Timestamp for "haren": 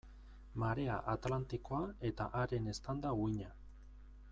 2.41-2.73